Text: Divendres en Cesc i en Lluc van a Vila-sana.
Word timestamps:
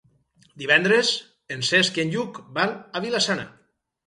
Divendres 0.61 1.11
en 1.57 1.61
Cesc 1.67 2.01
i 2.01 2.03
en 2.05 2.11
Lluc 2.17 2.41
van 2.57 2.75
a 3.01 3.05
Vila-sana. 3.07 3.47